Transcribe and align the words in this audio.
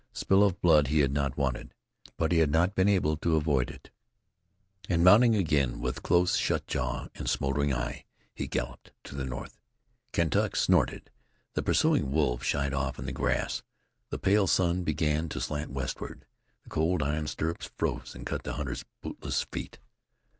Spill 0.13 0.43
of 0.43 0.59
blood 0.61 0.87
he 0.87 1.01
had 1.01 1.11
not 1.13 1.37
wanted. 1.37 1.75
But 2.17 2.31
he 2.31 2.39
had 2.39 2.49
not 2.49 2.73
been 2.73 2.89
able 2.89 3.17
to 3.17 3.35
avoid 3.35 3.69
it; 3.69 3.91
and 4.89 5.03
mounting 5.03 5.35
again 5.35 5.79
with 5.79 6.01
close 6.01 6.37
shut 6.37 6.65
jaw 6.65 7.09
and 7.13 7.29
smoldering 7.29 7.71
eye, 7.71 8.05
he 8.33 8.47
galloped 8.47 8.93
to 9.03 9.13
the 9.13 9.25
north. 9.27 9.59
Kentuck 10.11 10.55
snorted; 10.55 11.11
the 11.53 11.61
pursuing 11.61 12.11
wolves 12.11 12.47
shied 12.47 12.73
off 12.73 12.97
in 12.97 13.05
the 13.05 13.11
grass; 13.11 13.61
the 14.09 14.17
pale 14.17 14.47
sun 14.47 14.81
began 14.83 15.29
to 15.29 15.39
slant 15.39 15.69
westward. 15.69 16.25
The 16.63 16.69
cold 16.71 17.03
iron 17.03 17.27
stirrups 17.27 17.69
froze 17.77 18.15
and 18.15 18.25
cut 18.25 18.41
the 18.41 18.53
hunter's 18.53 18.83
bootless 19.01 19.43
feet. 19.51 19.77